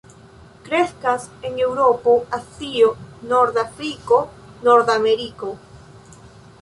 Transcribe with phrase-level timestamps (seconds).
[0.67, 2.89] Kreskas en Eŭropo, Azio,
[3.33, 4.19] norda Afriko,
[4.69, 5.53] Nordameriko.